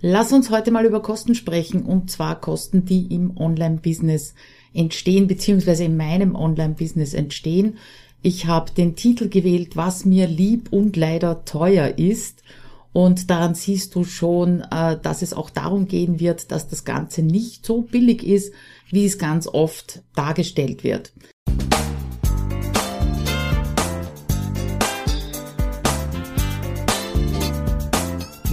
[0.00, 4.34] Lass uns heute mal über Kosten sprechen und zwar Kosten, die im Online-Business
[4.72, 7.78] entstehen, beziehungsweise in meinem Online-Business entstehen.
[8.22, 12.44] Ich habe den Titel gewählt, was mir lieb und leider teuer ist.
[12.92, 17.22] Und daran siehst du schon, äh, dass es auch darum gehen wird, dass das Ganze
[17.22, 18.52] nicht so billig ist,
[18.90, 21.12] wie es ganz oft dargestellt wird.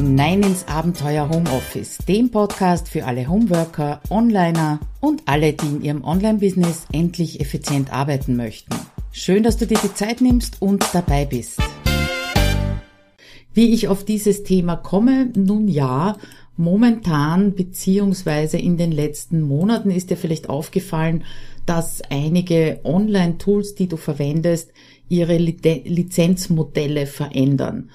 [0.06, 6.04] Hinein ins Abenteuer Homeoffice, dem Podcast für alle Homeworker, Onliner und alle, die in ihrem
[6.04, 8.76] Online-Business endlich effizient arbeiten möchten.
[9.12, 11.60] Schön, dass du dir die Zeit nimmst und dabei bist.
[13.52, 15.32] Wie ich auf dieses Thema komme?
[15.36, 16.18] Nun ja,
[16.56, 21.24] momentan beziehungsweise in den letzten Monaten ist dir vielleicht aufgefallen,
[21.66, 24.72] dass einige Online-Tools, die du verwendest,
[25.10, 27.90] ihre Lizenzmodelle verändern.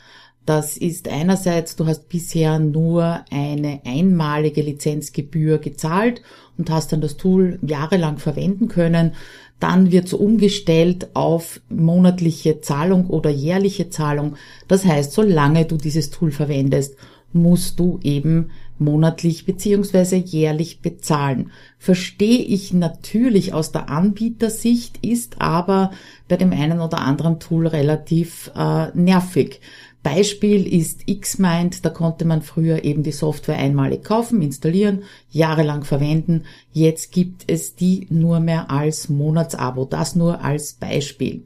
[0.47, 6.23] Das ist einerseits, du hast bisher nur eine einmalige Lizenzgebühr gezahlt
[6.57, 9.13] und hast dann das Tool jahrelang verwenden können.
[9.61, 14.37] Dann wird es umgestellt auf monatliche Zahlung oder jährliche Zahlung.
[14.67, 16.97] Das heißt, solange du dieses Tool verwendest,
[17.33, 21.51] musst du eben monatlich beziehungsweise jährlich bezahlen.
[21.79, 25.93] Verstehe ich natürlich aus der Anbietersicht, ist aber
[26.29, 29.61] bei dem einen oder anderen Tool relativ äh, nervig.
[30.03, 36.45] Beispiel ist Xmind, da konnte man früher eben die Software einmalig kaufen, installieren, jahrelang verwenden.
[36.73, 39.85] Jetzt gibt es die nur mehr als Monatsabo.
[39.85, 41.45] Das nur als Beispiel.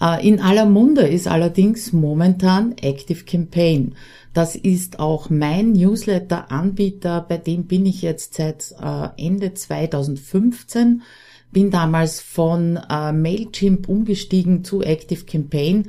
[0.00, 3.94] Äh, in aller Munde ist allerdings momentan Active Campaign.
[4.34, 11.02] Das ist auch mein Newsletter-Anbieter, bei dem bin ich jetzt seit äh, Ende 2015,
[11.50, 15.88] bin damals von äh, Mailchimp umgestiegen zu Active Campaign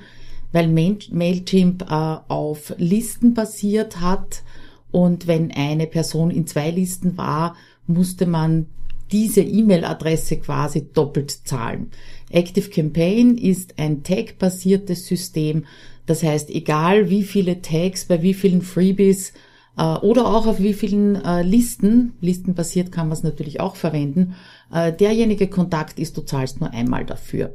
[0.52, 4.44] weil Mailchimp äh, auf Listen basiert hat
[4.92, 7.56] und wenn eine Person in zwei Listen war,
[7.88, 8.68] musste man
[9.12, 11.92] diese E-Mail-Adresse quasi doppelt zahlen.
[12.30, 15.66] Active Campaign ist ein Tag-basiertes System.
[16.06, 19.34] Das heißt, egal wie viele Tags bei wie vielen Freebies
[19.78, 24.36] äh, oder auch auf wie vielen äh, Listen, listenbasiert kann man es natürlich auch verwenden,
[24.72, 27.54] äh, derjenige Kontakt ist, du zahlst nur einmal dafür.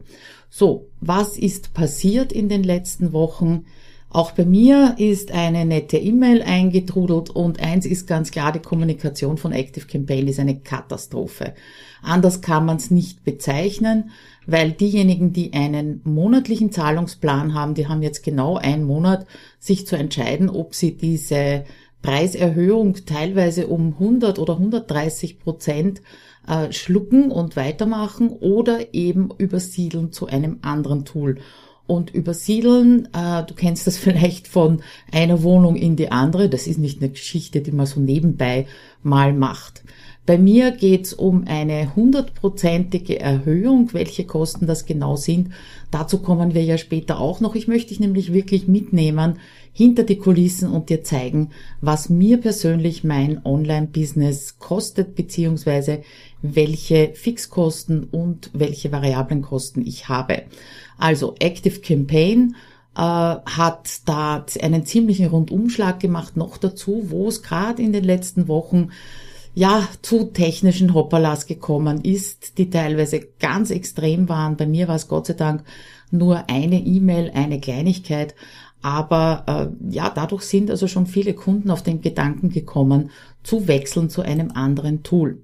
[0.56, 3.64] So, was ist passiert in den letzten Wochen?
[4.08, 9.36] Auch bei mir ist eine nette E-Mail eingetrudelt und eins ist ganz klar, die Kommunikation
[9.36, 11.54] von Active Campaign ist eine Katastrophe.
[12.02, 14.12] Anders kann man es nicht bezeichnen,
[14.46, 19.26] weil diejenigen, die einen monatlichen Zahlungsplan haben, die haben jetzt genau einen Monat,
[19.58, 21.64] sich zu entscheiden, ob sie diese
[22.00, 26.00] Preiserhöhung teilweise um 100 oder 130 Prozent
[26.48, 31.38] äh, schlucken und weitermachen oder eben übersiedeln zu einem anderen Tool.
[31.86, 36.78] Und übersiedeln, äh, du kennst das vielleicht von einer Wohnung in die andere, das ist
[36.78, 38.66] nicht eine Geschichte, die man so nebenbei
[39.02, 39.82] mal macht.
[40.26, 43.92] Bei mir geht's um eine hundertprozentige Erhöhung.
[43.92, 45.50] Welche Kosten das genau sind,
[45.90, 47.54] dazu kommen wir ja später auch noch.
[47.54, 49.38] Ich möchte dich nämlich wirklich mitnehmen
[49.74, 56.02] hinter die Kulissen und dir zeigen, was mir persönlich mein Online-Business kostet, beziehungsweise
[56.40, 60.44] welche Fixkosten und welche variablen Kosten ich habe.
[60.96, 62.54] Also Active Campaign
[62.96, 68.46] äh, hat da einen ziemlichen Rundumschlag gemacht noch dazu, wo es gerade in den letzten
[68.46, 68.90] Wochen
[69.56, 74.56] ja, zu technischen Hopperlas gekommen ist, die teilweise ganz extrem waren.
[74.56, 75.64] Bei mir war es Gott sei Dank
[76.10, 78.34] nur eine E-Mail, eine Kleinigkeit.
[78.84, 83.10] Aber äh, ja, dadurch sind also schon viele Kunden auf den Gedanken gekommen,
[83.42, 85.38] zu wechseln zu einem anderen Tool.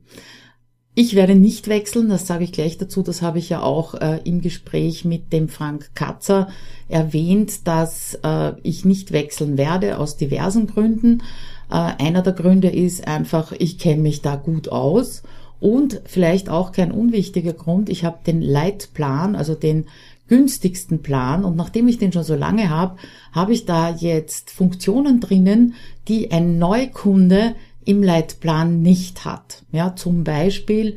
[0.95, 3.03] Ich werde nicht wechseln, das sage ich gleich dazu.
[3.03, 6.49] Das habe ich ja auch äh, im Gespräch mit dem Frank Katzer
[6.89, 11.22] erwähnt, dass äh, ich nicht wechseln werde aus diversen Gründen.
[11.71, 15.22] Äh, einer der Gründe ist einfach, ich kenne mich da gut aus.
[15.60, 19.87] Und vielleicht auch kein unwichtiger Grund, ich habe den Leitplan, also den
[20.26, 21.44] günstigsten Plan.
[21.44, 22.97] Und nachdem ich den schon so lange habe,
[23.32, 25.75] habe ich da jetzt Funktionen drinnen,
[26.09, 27.54] die ein Neukunde
[27.84, 29.62] im Leitplan nicht hat.
[29.72, 30.97] Ja, zum Beispiel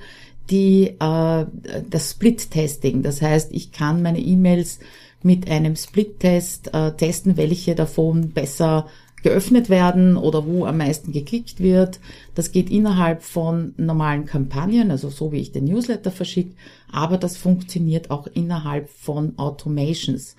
[0.50, 1.46] die, äh,
[1.90, 3.02] das Split-Testing.
[3.02, 4.80] Das heißt, ich kann meine E-Mails
[5.24, 8.88] mit einem Split-Test äh, testen, welche davon besser
[9.24, 12.00] geöffnet werden oder wo am meisten geklickt wird.
[12.36, 16.54] Das geht innerhalb von normalen Kampagnen, also so wie ich den Newsletter verschicke,
[16.92, 20.36] aber das funktioniert auch innerhalb von Automations.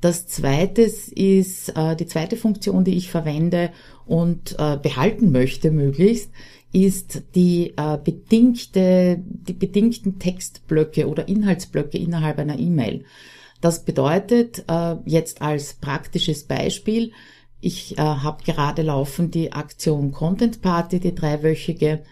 [0.00, 3.70] Das zweite ist äh, die zweite Funktion, die ich verwende
[4.04, 6.30] und äh, behalten möchte möglichst,
[6.72, 13.04] ist die äh, bedingte, die bedingten Textblöcke oder Inhaltsblöcke innerhalb einer E-Mail.
[13.60, 17.12] Das bedeutet äh, jetzt als praktisches Beispiel,
[17.64, 22.02] Ich äh, habe gerade laufen die Aktion Content Party, die dreiwöchige.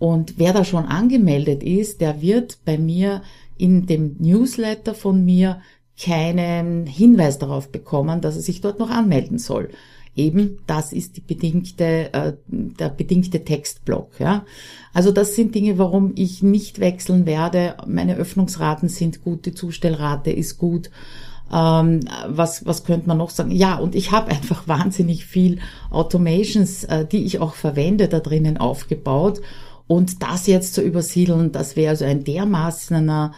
[0.00, 3.22] Und wer da schon angemeldet ist, der wird bei mir
[3.56, 5.62] in dem Newsletter von mir
[5.98, 9.70] keinen Hinweis darauf bekommen, dass er sich dort noch anmelden soll.
[10.16, 14.18] Eben, das ist die bedingte, äh, der bedingte Textblock.
[14.18, 14.44] Ja?
[14.92, 17.76] Also das sind Dinge, warum ich nicht wechseln werde.
[17.86, 20.90] Meine Öffnungsraten sind gut, die Zustellrate ist gut.
[21.52, 23.50] Ähm, was, was könnte man noch sagen?
[23.50, 25.58] Ja, und ich habe einfach wahnsinnig viel
[25.90, 29.40] Automations, äh, die ich auch verwende, da drinnen aufgebaut.
[29.86, 33.32] Und das jetzt zu übersiedeln, das wäre also ein dermaßener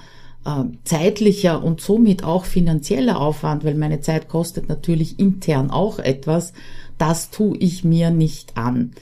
[0.47, 6.53] äh, zeitlicher und somit auch finanzieller Aufwand, weil meine Zeit kostet natürlich intern auch etwas.
[6.97, 8.93] Das tue ich mir nicht an.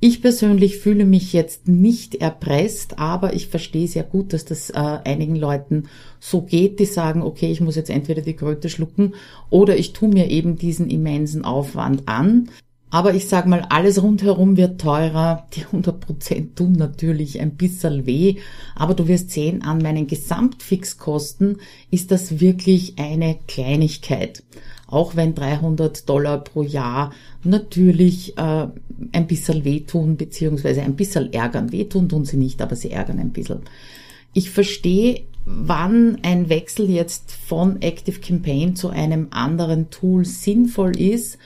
[0.00, 4.74] Ich persönlich fühle mich jetzt nicht erpresst, aber ich verstehe sehr gut, dass das äh,
[4.76, 5.88] einigen Leuten
[6.20, 9.14] so geht, die sagen, okay, ich muss jetzt entweder die Kröte schlucken
[9.50, 12.48] oder ich tue mir eben diesen immensen Aufwand an.
[12.90, 15.46] Aber ich sag mal, alles rundherum wird teurer.
[15.54, 18.36] Die 100% tun natürlich ein bisschen weh.
[18.76, 21.58] Aber du wirst sehen, an meinen Gesamtfixkosten
[21.90, 24.42] ist das wirklich eine Kleinigkeit
[24.88, 27.12] auch wenn 300 Dollar pro Jahr
[27.44, 28.66] natürlich äh,
[29.12, 31.72] ein bisschen wehtun, beziehungsweise ein bisschen ärgern.
[31.72, 33.60] Wehtun tun sie nicht, aber sie ärgern ein bisschen.
[34.32, 41.38] Ich verstehe, wann ein Wechsel jetzt von Active Campaign zu einem anderen Tool sinnvoll ist.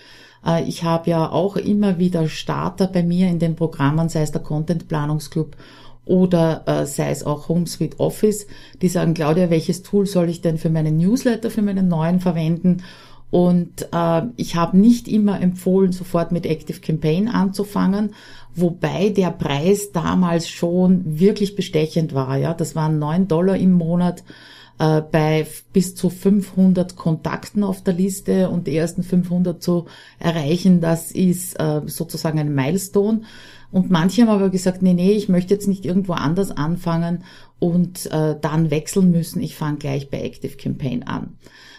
[0.47, 4.31] Äh, ich habe ja auch immer wieder Starter bei mir in den Programmen, sei es
[4.31, 5.57] der Content Planungsclub
[6.05, 8.47] oder äh, sei es auch HomeSuite Office,
[8.81, 12.83] die sagen, Claudia, welches Tool soll ich denn für meinen Newsletter, für meinen neuen verwenden?
[13.33, 18.11] Und äh, ich habe nicht immer empfohlen, sofort mit Active Campaign anzufangen,
[18.55, 22.37] wobei der Preis damals schon wirklich bestechend war.
[22.37, 24.23] Ja, das waren neun Dollar im Monat
[24.79, 29.87] äh, bei bis zu 500 Kontakten auf der Liste und die ersten 500 zu
[30.19, 33.23] erreichen, das ist äh, sozusagen ein Milestone.
[33.71, 37.25] Und manche haben aber gesagt, nee, nee, ich möchte jetzt nicht irgendwo anders anfangen
[37.59, 39.41] und äh, dann wechseln müssen.
[39.41, 41.39] Ich fange gleich bei Active Campaign an.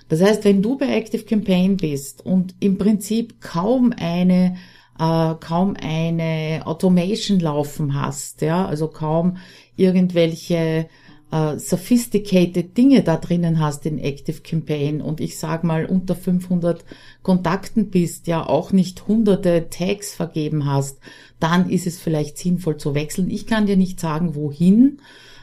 [0.09, 4.55] Das heißt, wenn du bei Active Campaign bist und im Prinzip kaum eine
[4.99, 9.37] äh, kaum eine Automation laufen hast, ja, also kaum
[9.75, 10.87] irgendwelche
[11.33, 16.85] äh, sophisticated Dinge da drinnen hast in Active Campaign und ich sag mal unter 500
[17.23, 20.99] Kontakten bist, ja auch nicht hunderte Tags vergeben hast,
[21.39, 23.31] dann ist es vielleicht sinnvoll zu wechseln.
[23.31, 24.99] Ich kann dir nicht sagen, wohin.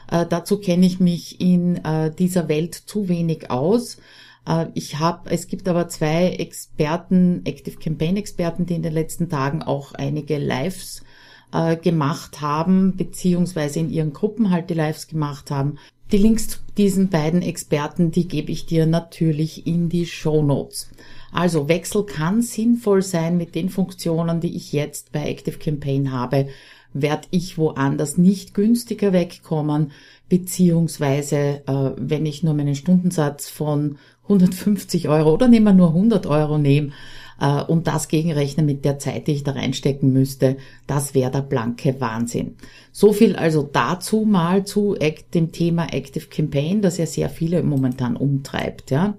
[0.09, 3.97] Äh, dazu kenne ich mich in äh, dieser Welt zu wenig aus.
[4.47, 9.29] Äh, ich habe, es gibt aber zwei Experten, Active Campaign Experten, die in den letzten
[9.29, 11.03] Tagen auch einige Lives
[11.51, 15.77] äh, gemacht haben, beziehungsweise in ihren Gruppen halt die Lives gemacht haben.
[16.11, 20.89] Die Links zu diesen beiden Experten, die gebe ich dir natürlich in die Show Notes.
[21.31, 26.47] Also Wechsel kann sinnvoll sein mit den Funktionen, die ich jetzt bei Active Campaign habe,
[26.93, 29.91] werde ich woanders nicht günstiger wegkommen,
[30.29, 36.25] beziehungsweise äh, wenn ich nur meinen Stundensatz von 150 Euro oder nehmen wir nur 100
[36.27, 36.93] Euro nehmen
[37.39, 40.57] äh, und das gegenrechnen mit der Zeit, die ich da reinstecken müsste,
[40.87, 42.55] das wäre der blanke Wahnsinn.
[42.91, 44.95] So viel also dazu mal zu
[45.33, 49.15] dem Thema Active Campaign, das ja sehr viele momentan umtreibt, ja.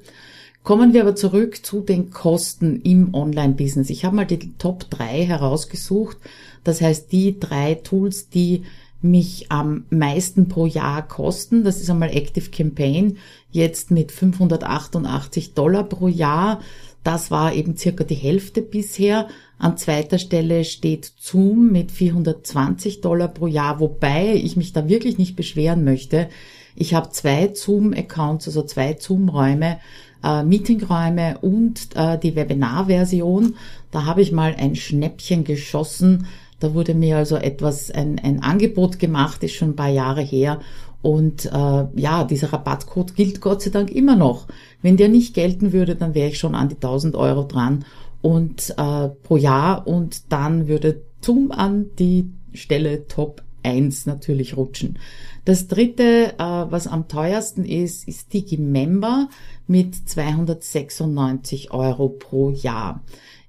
[0.62, 3.90] Kommen wir aber zurück zu den Kosten im Online-Business.
[3.90, 6.18] Ich habe mal die Top 3 herausgesucht.
[6.64, 8.62] Das heißt, die drei Tools, die
[9.02, 11.64] mich am meisten pro Jahr kosten.
[11.64, 13.18] Das ist einmal Active Campaign,
[13.50, 16.60] jetzt mit 588 Dollar pro Jahr.
[17.02, 19.26] Das war eben circa die Hälfte bisher.
[19.58, 25.18] An zweiter Stelle steht Zoom mit 420 Dollar pro Jahr, wobei ich mich da wirklich
[25.18, 26.28] nicht beschweren möchte.
[26.76, 29.78] Ich habe zwei Zoom-Accounts, also zwei Zoom-Räume,
[30.22, 33.56] äh, Meetingräume und äh, die Webinar-Version.
[33.90, 36.26] Da habe ich mal ein Schnäppchen geschossen
[36.62, 40.60] da wurde mir also etwas, ein, ein Angebot gemacht, ist schon ein paar Jahre her.
[41.02, 41.50] Und äh,
[41.96, 44.46] ja, dieser Rabattcode gilt Gott sei Dank immer noch.
[44.82, 47.84] Wenn der nicht gelten würde, dann wäre ich schon an die 1000 Euro dran
[48.20, 54.98] und äh, pro Jahr und dann würde Zoom an die Stelle Top 1 natürlich rutschen.
[55.44, 59.28] Das dritte, äh, was am teuersten ist, ist DigiMember
[59.66, 63.02] mit 296 Euro pro Jahr.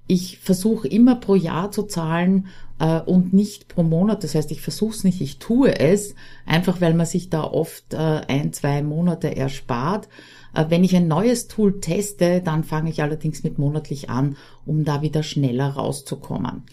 [0.06, 4.24] Ich versuche immer pro Jahr zu zahlen äh, und nicht pro Monat.
[4.24, 6.14] Das heißt, ich versuche es nicht, ich tue es,
[6.46, 10.08] einfach weil man sich da oft äh, ein, zwei Monate erspart.
[10.54, 14.84] Äh, wenn ich ein neues Tool teste, dann fange ich allerdings mit monatlich an, um
[14.84, 16.64] da wieder schneller rauszukommen.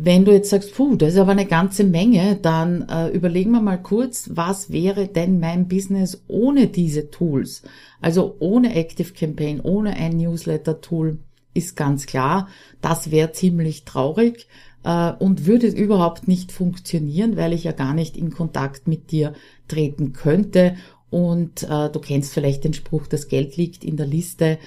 [0.00, 3.60] Wenn du jetzt sagst, puh, das ist aber eine ganze Menge, dann äh, überlegen wir
[3.60, 7.64] mal kurz, was wäre denn mein Business ohne diese Tools?
[8.00, 11.18] Also ohne Active Campaign, ohne ein Newsletter-Tool
[11.52, 12.46] ist ganz klar.
[12.80, 14.46] Das wäre ziemlich traurig
[14.84, 19.32] äh, und würde überhaupt nicht funktionieren, weil ich ja gar nicht in Kontakt mit dir
[19.68, 20.76] treten könnte.
[21.10, 24.58] Und äh, du kennst vielleicht den Spruch, das Geld liegt in der Liste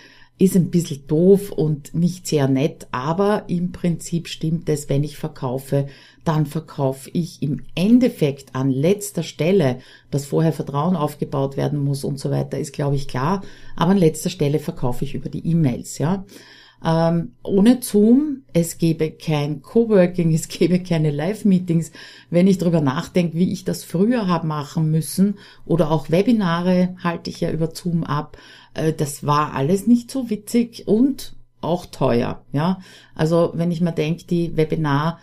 [0.42, 5.16] ist ein bisschen doof und nicht sehr nett, aber im Prinzip stimmt es, wenn ich
[5.16, 5.86] verkaufe,
[6.24, 9.78] dann verkaufe ich im Endeffekt an letzter Stelle,
[10.10, 13.44] dass vorher Vertrauen aufgebaut werden muss und so weiter, ist glaube ich klar,
[13.76, 16.26] aber an letzter Stelle verkaufe ich über die E-Mails, ja.
[16.84, 21.92] Ähm, ohne Zoom, es gäbe kein Coworking, es gäbe keine Live-Meetings.
[22.30, 27.30] Wenn ich darüber nachdenke, wie ich das früher habe machen müssen oder auch Webinare halte
[27.30, 28.38] ich ja über Zoom ab,
[28.74, 32.44] äh, das war alles nicht so witzig und auch teuer.
[32.52, 32.80] Ja,
[33.14, 35.20] also wenn ich mir denke, die Webinar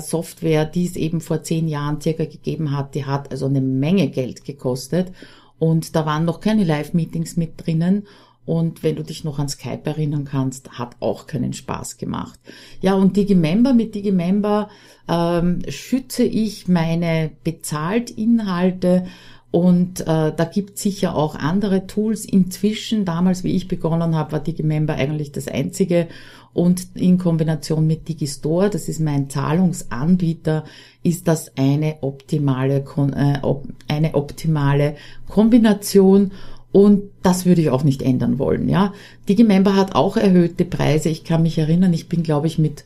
[0.00, 4.08] Software, die es eben vor zehn Jahren circa gegeben hat, die hat also eine Menge
[4.08, 5.12] Geld gekostet
[5.58, 8.06] und da waren noch keine Live-Meetings mit drinnen
[8.44, 12.40] und wenn du dich noch an Skype erinnern kannst, hat auch keinen Spaß gemacht.
[12.80, 14.68] Ja, und Digimember, mit Digimember
[15.08, 19.06] ähm, schütze ich meine bezahlt Inhalte
[19.52, 22.24] und äh, da gibt sicher auch andere Tools.
[22.24, 26.08] Inzwischen, damals wie ich begonnen habe, war Digimember eigentlich das einzige.
[26.54, 30.64] Und in Kombination mit Digistore, das ist mein Zahlungsanbieter,
[31.02, 32.84] ist das eine optimale,
[33.14, 34.96] äh, eine optimale
[35.28, 36.32] Kombination.
[36.72, 38.94] Und das würde ich auch nicht ändern wollen, ja.
[39.28, 41.10] Digimember hat auch erhöhte Preise.
[41.10, 42.84] Ich kann mich erinnern, ich bin, glaube ich, mit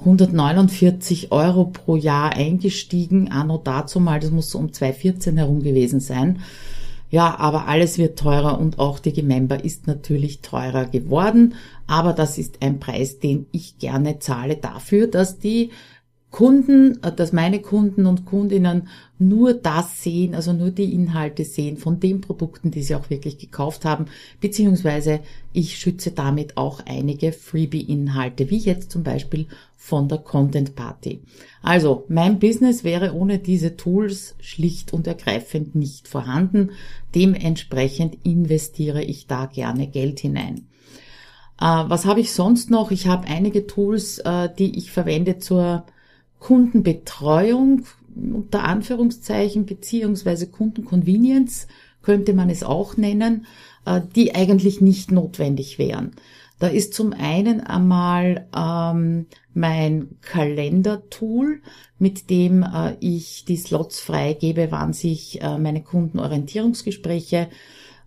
[0.00, 6.00] 149 Euro pro Jahr eingestiegen, anno dazu mal, das muss so um 2014 herum gewesen
[6.00, 6.40] sein.
[7.10, 11.54] Ja, aber alles wird teurer und auch Digimember ist natürlich teurer geworden,
[11.86, 15.70] aber das ist ein Preis, den ich gerne zahle dafür, dass die
[16.32, 21.76] Kunden, äh, dass meine Kunden und Kundinnen nur das sehen, also nur die Inhalte sehen
[21.76, 24.06] von den Produkten, die sie auch wirklich gekauft haben,
[24.40, 25.20] beziehungsweise
[25.52, 29.46] ich schütze damit auch einige Freebie-Inhalte, wie jetzt zum Beispiel
[29.76, 31.20] von der Content Party.
[31.62, 36.70] Also, mein Business wäre ohne diese Tools schlicht und ergreifend nicht vorhanden.
[37.14, 40.66] Dementsprechend investiere ich da gerne Geld hinein.
[41.60, 42.90] Äh, was habe ich sonst noch?
[42.90, 45.84] Ich habe einige Tools, äh, die ich verwende zur
[46.42, 47.84] Kundenbetreuung
[48.16, 51.68] unter Anführungszeichen beziehungsweise Kundenconvenience
[52.02, 53.46] könnte man es auch nennen,
[53.86, 56.10] äh, die eigentlich nicht notwendig wären.
[56.58, 61.62] Da ist zum einen einmal ähm, mein Kalender-Tool,
[62.00, 67.50] mit dem äh, ich die Slots freigebe, wann sich äh, meine Kunden Orientierungsgespräche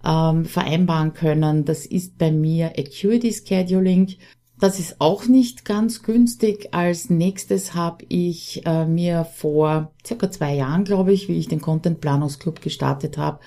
[0.06, 1.64] ähm, vereinbaren können.
[1.64, 4.16] Das ist bei mir Acuity Scheduling.
[4.60, 6.70] Das ist auch nicht ganz günstig.
[6.74, 11.62] Als nächstes habe ich äh, mir vor circa zwei Jahren, glaube ich, wie ich den
[11.62, 13.40] Content Planungsclub gestartet habe,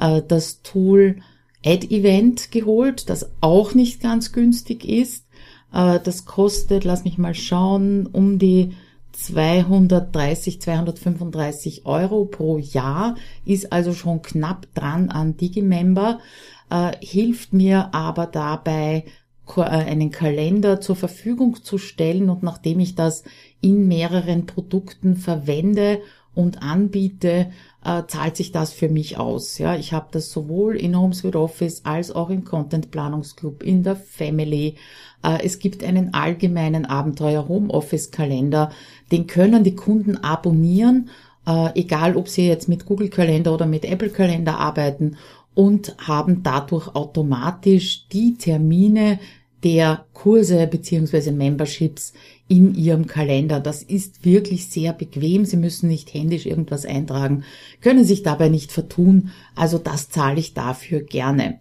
[0.00, 1.20] äh, das Tool
[1.64, 5.26] Ad-Event geholt, das auch nicht ganz günstig ist.
[5.72, 8.74] Äh, das kostet, lass mich mal schauen, um die
[9.12, 16.20] 230, 235 Euro pro Jahr, ist also schon knapp dran an Digimember,
[16.70, 19.04] äh, hilft mir aber dabei,
[19.56, 23.24] einen Kalender zur Verfügung zu stellen und nachdem ich das
[23.60, 26.00] in mehreren Produkten verwende
[26.34, 27.50] und anbiete,
[27.84, 29.58] äh, zahlt sich das für mich aus.
[29.58, 33.96] Ja, ich habe das sowohl in HomeSuite Office als auch im Content Planungsclub, in der
[33.96, 34.76] Family.
[35.24, 38.70] Äh, es gibt einen allgemeinen Abenteuer Homeoffice Kalender,
[39.10, 41.10] den können die Kunden abonnieren,
[41.46, 45.16] äh, egal ob sie jetzt mit Google Kalender oder mit Apple Kalender arbeiten
[45.54, 49.18] und haben dadurch automatisch die Termine
[49.64, 52.12] der Kurse beziehungsweise Memberships
[52.48, 53.60] in Ihrem Kalender.
[53.60, 55.44] Das ist wirklich sehr bequem.
[55.44, 57.44] Sie müssen nicht händisch irgendwas eintragen,
[57.80, 59.30] können sich dabei nicht vertun.
[59.54, 61.58] Also das zahle ich dafür gerne.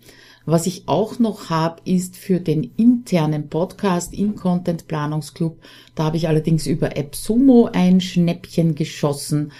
[0.49, 5.59] Was ich auch noch habe, ist für den internen Podcast im Content Planungsclub.
[5.93, 9.51] Da habe ich allerdings über AppSumo ein Schnäppchen geschossen.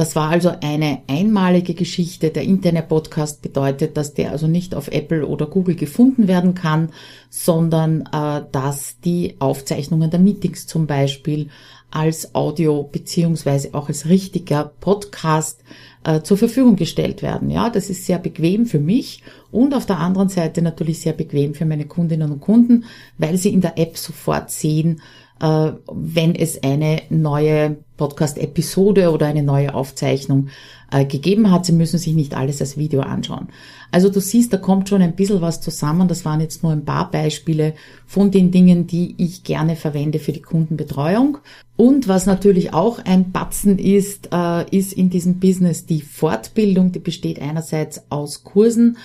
[0.00, 2.30] Das war also eine einmalige Geschichte.
[2.30, 6.88] Der interne Podcast bedeutet, dass der also nicht auf Apple oder Google gefunden werden kann,
[7.28, 11.48] sondern äh, dass die Aufzeichnungen der Meetings zum Beispiel
[11.90, 15.60] als Audio beziehungsweise auch als richtiger Podcast
[16.04, 17.50] äh, zur Verfügung gestellt werden.
[17.50, 21.52] Ja, das ist sehr bequem für mich und auf der anderen Seite natürlich sehr bequem
[21.52, 22.84] für meine Kundinnen und Kunden,
[23.18, 25.02] weil sie in der App sofort sehen,
[25.40, 30.48] äh, wenn es eine neue Podcast-Episode oder eine neue Aufzeichnung
[30.90, 31.66] äh, gegeben hat.
[31.66, 33.48] Sie müssen sich nicht alles als Video anschauen.
[33.92, 36.08] Also du siehst, da kommt schon ein bisschen was zusammen.
[36.08, 37.74] Das waren jetzt nur ein paar Beispiele
[38.06, 41.38] von den Dingen, die ich gerne verwende für die Kundenbetreuung.
[41.76, 46.92] Und was natürlich auch ein Batzen ist, äh, ist in diesem Business die Fortbildung.
[46.92, 48.96] Die besteht einerseits aus Kursen,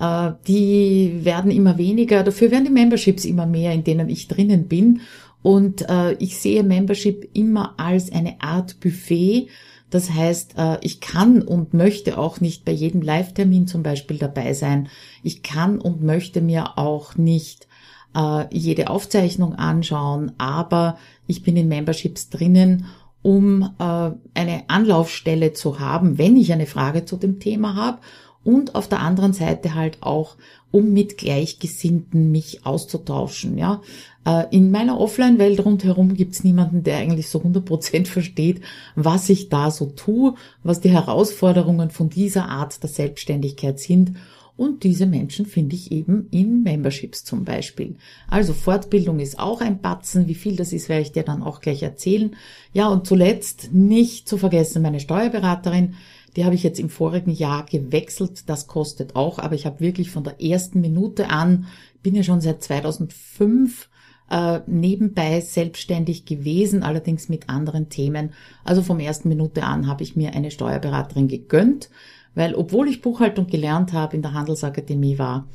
[0.00, 4.68] Äh, die werden immer weniger, dafür werden die Memberships immer mehr, in denen ich drinnen
[4.68, 5.00] bin.
[5.42, 9.48] Und äh, ich sehe Membership immer als eine Art Buffet.
[9.90, 14.52] Das heißt, äh, ich kann und möchte auch nicht bei jedem Live-Termin zum Beispiel dabei
[14.52, 14.88] sein.
[15.22, 17.68] Ich kann und möchte mir auch nicht
[18.14, 22.86] äh, jede Aufzeichnung anschauen, aber ich bin in Memberships drinnen,
[23.22, 27.98] um äh, eine Anlaufstelle zu haben, wenn ich eine Frage zu dem Thema habe
[28.44, 30.36] und auf der anderen Seite halt auch,
[30.70, 33.58] um mit Gleichgesinnten mich auszutauschen.
[33.58, 33.80] Ja,
[34.26, 38.60] äh, in meiner Offline-Welt rundherum gibt's niemanden, der eigentlich so 100% versteht,
[38.94, 44.16] was ich da so tue, was die Herausforderungen von dieser Art der Selbstständigkeit sind.
[44.58, 47.94] Und diese Menschen finde ich eben in Memberships zum Beispiel.
[48.26, 50.26] Also Fortbildung ist auch ein Batzen.
[50.26, 52.34] Wie viel das ist, werde ich dir dann auch gleich erzählen.
[52.72, 55.94] Ja, und zuletzt nicht zu vergessen meine Steuerberaterin.
[56.36, 58.48] Die habe ich jetzt im vorigen Jahr gewechselt.
[58.48, 61.66] Das kostet auch, aber ich habe wirklich von der ersten Minute an,
[62.02, 63.88] bin ja schon seit 2005
[64.30, 68.32] äh, nebenbei selbstständig gewesen, allerdings mit anderen Themen.
[68.64, 71.90] Also vom ersten Minute an habe ich mir eine Steuerberaterin gegönnt,
[72.34, 75.48] weil obwohl ich Buchhaltung gelernt habe, in der Handelsakademie war,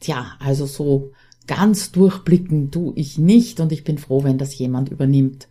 [0.00, 1.12] tja, also so
[1.46, 5.48] ganz durchblicken tue ich nicht und ich bin froh, wenn das jemand übernimmt.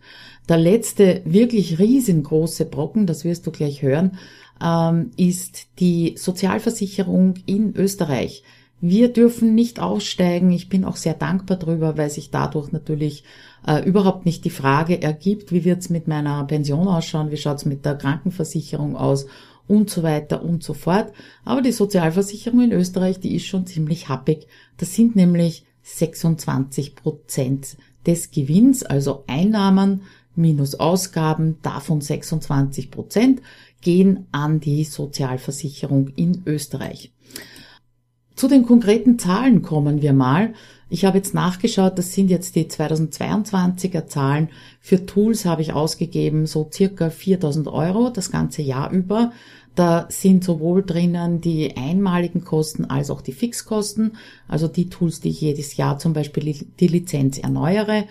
[0.48, 4.18] Der letzte wirklich riesengroße Brocken, das wirst du gleich hören,
[4.62, 8.42] ähm, ist die Sozialversicherung in Österreich.
[8.80, 10.50] Wir dürfen nicht aussteigen.
[10.50, 13.24] Ich bin auch sehr dankbar darüber, weil sich dadurch natürlich
[13.66, 17.84] äh, überhaupt nicht die Frage ergibt, wie wird's mit meiner Pension ausschauen, wie schaut's mit
[17.84, 19.26] der Krankenversicherung aus
[19.66, 21.12] und so weiter und so fort.
[21.44, 24.46] Aber die Sozialversicherung in Österreich, die ist schon ziemlich happig.
[24.76, 30.02] Das sind nämlich 26 Prozent des Gewinns, also Einnahmen
[30.36, 33.40] minus Ausgaben, davon 26 Prozent
[33.80, 37.12] gehen an die Sozialversicherung in Österreich.
[38.36, 40.52] Zu den konkreten Zahlen kommen wir mal.
[40.90, 44.50] Ich habe jetzt nachgeschaut, das sind jetzt die 2022er Zahlen.
[44.80, 49.32] Für Tools habe ich ausgegeben so circa 4000 Euro das ganze Jahr über.
[49.74, 54.12] Da sind sowohl drinnen die einmaligen Kosten als auch die Fixkosten,
[54.48, 58.04] also die Tools, die ich jedes Jahr zum Beispiel die Lizenz erneuere.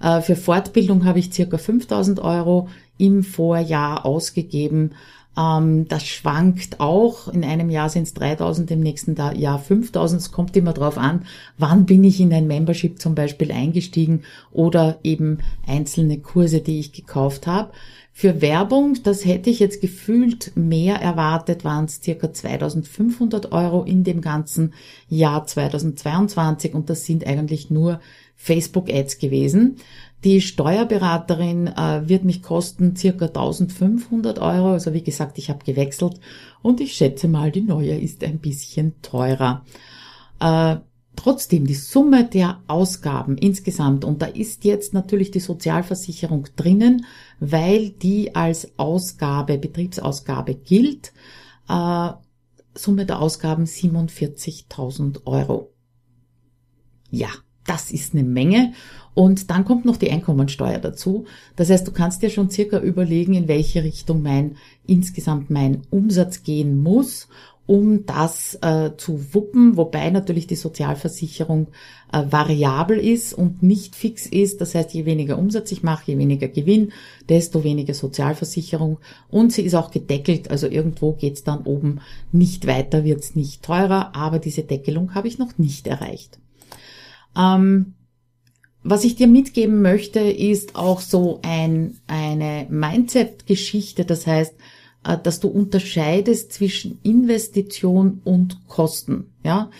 [0.00, 4.92] Äh, für Fortbildung habe ich circa 5000 Euro im Vorjahr ausgegeben.
[5.36, 7.28] Ähm, das schwankt auch.
[7.28, 10.20] In einem Jahr sind es 3000, im nächsten Jahr 5000.
[10.20, 11.26] Es kommt immer darauf an,
[11.58, 16.92] wann bin ich in ein Membership zum Beispiel eingestiegen oder eben einzelne Kurse, die ich
[16.92, 17.72] gekauft habe.
[18.18, 24.04] Für Werbung, das hätte ich jetzt gefühlt mehr erwartet, waren es circa 2500 Euro in
[24.04, 24.72] dem ganzen
[25.10, 28.00] Jahr 2022 und das sind eigentlich nur
[28.36, 29.76] Facebook-Ads gewesen.
[30.24, 34.72] Die Steuerberaterin äh, wird mich kosten circa 1500 Euro.
[34.72, 36.20] Also wie gesagt, ich habe gewechselt
[36.62, 39.64] und ich schätze mal, die neue ist ein bisschen teurer.
[40.40, 40.76] Äh,
[41.16, 47.06] trotzdem die Summe der Ausgaben insgesamt, und da ist jetzt natürlich die Sozialversicherung drinnen,
[47.40, 51.12] weil die als Ausgabe, Betriebsausgabe gilt,
[51.68, 52.10] äh,
[52.74, 55.72] Summe der Ausgaben 47.000 Euro.
[57.10, 57.30] Ja,
[57.66, 58.72] das ist eine Menge.
[59.14, 61.24] Und dann kommt noch die Einkommensteuer dazu.
[61.56, 66.42] Das heißt, du kannst dir schon circa überlegen, in welche Richtung mein insgesamt mein Umsatz
[66.42, 67.28] gehen muss,
[67.66, 71.68] um das äh, zu wuppen, wobei natürlich die Sozialversicherung
[72.12, 74.60] äh, variabel ist und nicht fix ist.
[74.60, 76.92] Das heißt, je weniger Umsatz ich mache, je weniger Gewinn,
[77.28, 78.98] desto weniger Sozialversicherung.
[79.30, 82.00] Und sie ist auch gedeckelt, also irgendwo geht's dann oben
[82.32, 86.38] nicht weiter, wird's nicht teurer, aber diese Deckelung habe ich noch nicht erreicht.
[87.36, 87.94] Ähm,
[88.82, 94.04] was ich dir mitgeben möchte, ist auch so ein, eine Mindset-Geschichte.
[94.04, 94.54] Das heißt,
[95.04, 99.32] äh, dass du unterscheidest zwischen Investition und Kosten.
[99.44, 99.70] Ja,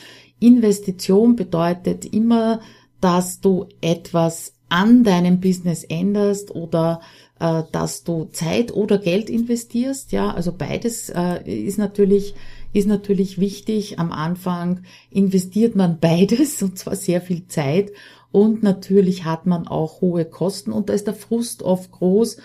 [0.40, 2.60] Investition bedeutet immer,
[3.00, 7.00] dass du etwas an deinem Business änderst oder
[7.38, 10.12] äh, dass du Zeit oder Geld investierst.
[10.12, 12.34] Ja, also beides äh, ist natürlich
[12.76, 13.98] ist natürlich wichtig.
[13.98, 17.92] Am Anfang investiert man beides und zwar sehr viel Zeit
[18.32, 22.36] und natürlich hat man auch hohe Kosten und da ist der Frust oft groß.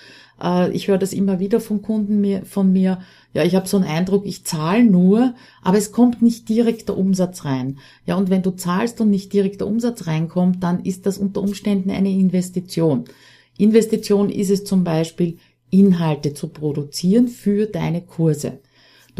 [0.41, 2.99] Äh, ich höre das immer wieder von Kunden von mir.
[3.33, 6.97] Ja, ich habe so einen Eindruck, ich zahle nur, aber es kommt nicht direkt der
[6.97, 7.79] Umsatz rein.
[8.05, 11.41] Ja, und wenn du zahlst und nicht direkt der Umsatz reinkommt, dann ist das unter
[11.41, 13.03] Umständen eine Investition.
[13.57, 15.39] Investition ist es zum Beispiel,
[15.71, 18.59] Inhalte zu produzieren für deine Kurse.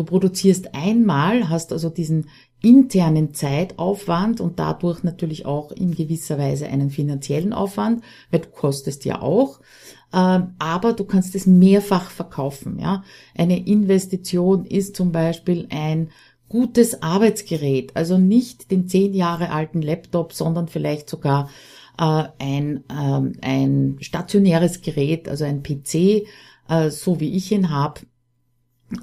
[0.01, 2.27] Du produzierst einmal, hast also diesen
[2.59, 9.05] internen Zeitaufwand und dadurch natürlich auch in gewisser Weise einen finanziellen Aufwand, weil du kostest
[9.05, 9.59] ja auch,
[10.11, 12.79] ähm, aber du kannst es mehrfach verkaufen.
[12.79, 13.03] Ja,
[13.37, 16.09] eine Investition ist zum Beispiel ein
[16.49, 21.47] gutes Arbeitsgerät, also nicht den zehn Jahre alten Laptop, sondern vielleicht sogar
[21.99, 26.25] äh, ein, ähm, ein stationäres Gerät, also ein PC,
[26.69, 28.01] äh, so wie ich ihn habe,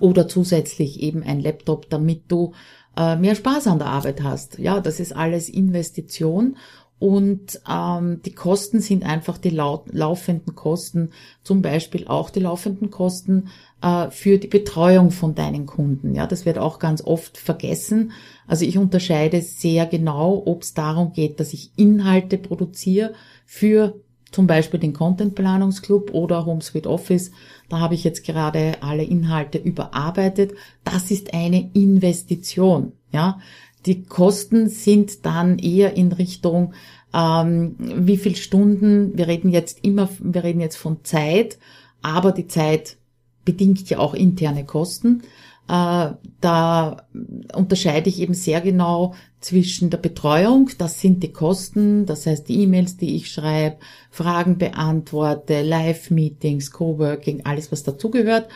[0.01, 2.53] oder zusätzlich eben ein Laptop, damit du
[2.97, 4.59] äh, mehr Spaß an der Arbeit hast.
[4.59, 6.57] Ja, das ist alles Investition
[6.99, 11.11] und ähm, die Kosten sind einfach die lau laufenden Kosten,
[11.45, 13.49] zum Beispiel auch die laufenden Kosten
[13.83, 16.15] äh, für die Betreuung von deinen Kunden.
[16.17, 18.13] Ja, das wird auch ganz oft vergessen.
[18.49, 23.13] Also ich unterscheide sehr genau, ob es darum geht, dass ich Inhalte produziere
[23.47, 23.95] für
[24.31, 27.31] zum Beispiel den Content Planungsclub oder HomeSuite Office.
[27.69, 30.53] Da habe ich jetzt gerade alle Inhalte überarbeitet.
[30.85, 32.93] Das ist eine Investition.
[33.13, 33.39] Ja,
[33.87, 36.75] die Kosten sind dann eher in Richtung,
[37.15, 39.17] ähm, wie viel Stunden.
[39.17, 41.59] Wir reden jetzt immer, wir reden jetzt von Zeit,
[42.03, 42.97] aber die Zeit
[43.45, 45.23] bedingt ja auch interne Kosten.
[45.69, 47.07] Äh, da
[47.55, 52.63] unterscheide ich eben sehr genau zwischen der Betreuung, das sind die Kosten, das heißt die
[52.63, 53.77] E-Mails, die ich schreibe,
[54.11, 58.49] Fragen beantworte, Live-Meetings, Coworking, alles was dazugehört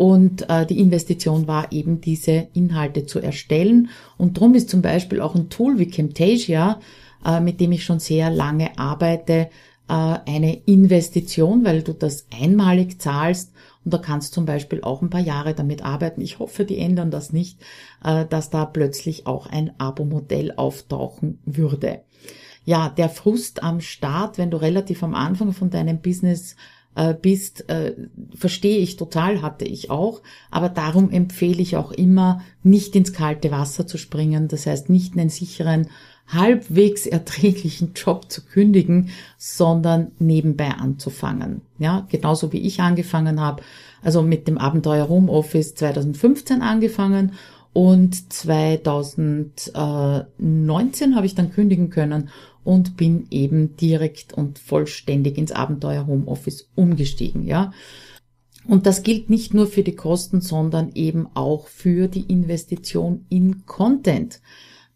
[0.00, 3.90] und äh, die Investition war eben diese Inhalte zu erstellen.
[4.16, 6.80] Und darum ist zum Beispiel auch ein Tool wie Camtasia,
[7.22, 9.50] äh, mit dem ich schon sehr lange arbeite,
[9.90, 13.52] äh, eine Investition, weil du das einmalig zahlst
[13.84, 16.20] und da kannst zum Beispiel auch ein paar Jahre damit arbeiten.
[16.20, 17.60] Ich hoffe, die ändern das nicht,
[18.04, 22.00] äh, dass da plötzlich auch ein Abo-Modell auftauchen würde.
[22.64, 26.56] Ja, der Frust am Start, wenn du relativ am Anfang von deinem Business
[26.94, 27.94] äh, bist, äh,
[28.34, 30.20] verstehe ich total, hatte ich auch.
[30.50, 34.48] Aber darum empfehle ich auch immer, nicht ins kalte Wasser zu springen.
[34.48, 35.88] Das heißt, nicht einen sicheren,
[36.32, 41.62] halbwegs erträglichen Job zu kündigen, sondern nebenbei anzufangen.
[41.78, 43.62] Ja, genauso wie ich angefangen habe.
[44.02, 47.32] Also mit dem Abenteuer Homeoffice 2015 angefangen
[47.72, 52.30] und 2019 habe ich dann kündigen können
[52.64, 57.72] und bin eben direkt und vollständig ins Abenteuer Homeoffice umgestiegen, ja.
[58.66, 63.64] Und das gilt nicht nur für die Kosten, sondern eben auch für die Investition in
[63.64, 64.42] Content.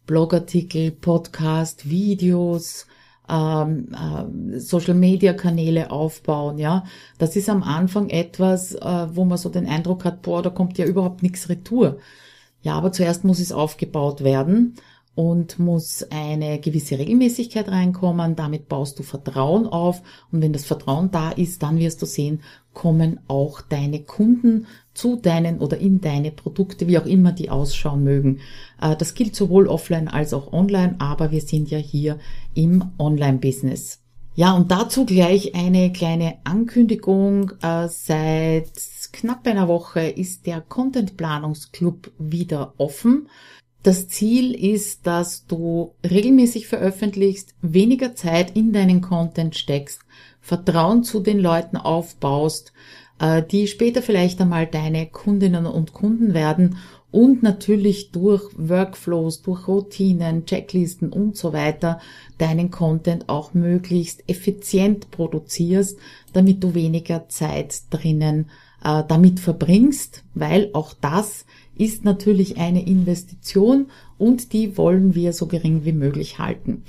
[0.05, 2.87] Blogartikel, Podcast, Videos,
[3.29, 6.85] ähm, äh, Social Media Kanäle aufbauen, ja.
[7.17, 10.77] Das ist am Anfang etwas, äh, wo man so den Eindruck hat, boah, da kommt
[10.77, 11.97] ja überhaupt nichts retour.
[12.61, 14.75] Ja, aber zuerst muss es aufgebaut werden
[15.15, 18.35] und muss eine gewisse Regelmäßigkeit reinkommen.
[18.35, 20.01] Damit baust du Vertrauen auf.
[20.31, 22.41] Und wenn das Vertrauen da ist, dann wirst du sehen,
[22.73, 28.03] kommen auch deine Kunden zu deinen oder in deine Produkte, wie auch immer die ausschauen
[28.03, 28.39] mögen.
[28.81, 32.17] Äh, das gilt sowohl offline als auch online, aber wir sind ja hier
[32.55, 34.01] im Online-Business.
[34.37, 37.51] Ja, und dazu gleich eine kleine Ankündigung.
[37.61, 38.71] Äh, seit
[39.13, 43.29] knapp einer Woche ist der Content Planungsclub wieder offen.
[43.81, 50.01] Das Ziel ist, dass du regelmäßig veröffentlichst, weniger Zeit in deinen Content steckst,
[50.41, 52.73] Vertrauen zu den Leuten aufbaust,
[53.51, 56.77] die später vielleicht einmal deine Kundinnen und Kunden werden
[57.15, 62.01] und natürlich durch Workflows, durch Routinen, Checklisten und so weiter
[62.37, 65.97] deinen Content auch möglichst effizient produzierst,
[66.33, 68.49] damit du weniger Zeit drinnen
[68.83, 71.45] äh, damit verbringst, weil auch das
[71.77, 76.83] ist natürlich eine Investition und die wollen wir so gering wie möglich halten.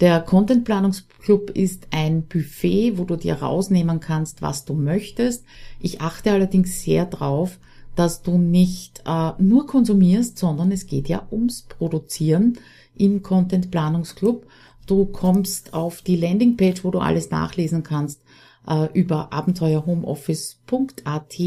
[0.00, 5.44] Der Content Planungsclub ist ein Buffet, wo du dir rausnehmen kannst, was du möchtest.
[5.78, 7.58] Ich achte allerdings sehr drauf,
[7.96, 12.58] dass du nicht äh, nur konsumierst, sondern es geht ja ums Produzieren
[12.96, 14.46] im Content Planungsclub.
[14.86, 18.22] Du kommst auf die Landingpage, wo du alles nachlesen kannst,
[18.66, 21.38] äh, über abenteuerhomeoffice.at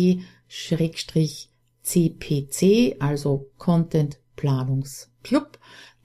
[1.81, 5.57] CPC, also Content Planungsclub,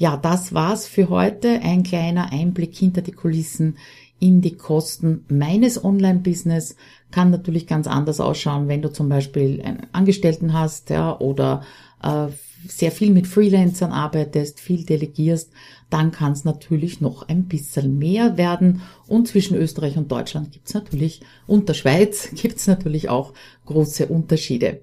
[0.02, 1.62] Ja, das war's für heute.
[1.62, 3.78] Ein kleiner Einblick hinter die Kulissen
[4.20, 6.76] in die Kosten meines Online-Business.
[7.12, 11.62] Kann natürlich ganz anders ausschauen, wenn du zum Beispiel einen Angestellten hast, ja, oder
[12.02, 12.30] äh,
[12.68, 15.52] sehr viel mit Freelancern arbeitest, viel delegierst,
[15.90, 18.82] dann kann es natürlich noch ein bisschen mehr werden.
[19.08, 23.34] Und zwischen Österreich und Deutschland gibt es natürlich, und der Schweiz gibt es natürlich auch
[23.66, 24.82] große Unterschiede.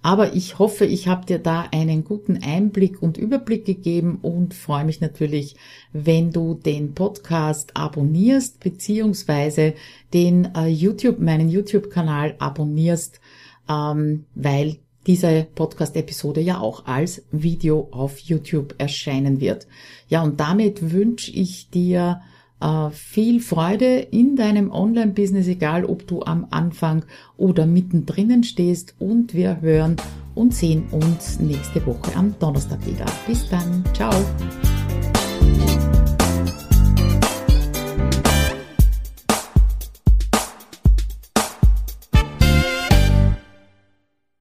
[0.00, 4.84] Aber ich hoffe, ich habe dir da einen guten Einblick und Überblick gegeben und freue
[4.84, 5.56] mich natürlich,
[5.92, 9.74] wenn du den Podcast abonnierst beziehungsweise
[10.14, 13.20] den äh, YouTube, meinen YouTube-Kanal abonnierst,
[13.68, 19.66] ähm, weil diese Podcast-Episode ja auch als Video auf YouTube erscheinen wird.
[20.08, 22.20] Ja, und damit wünsche ich dir
[22.60, 27.04] äh, viel Freude in deinem Online-Business, egal ob du am Anfang
[27.36, 28.94] oder mittendrin stehst.
[28.98, 29.96] Und wir hören
[30.34, 33.06] und sehen uns nächste Woche am Donnerstag wieder.
[33.26, 33.84] Bis dann.
[33.94, 34.12] Ciao.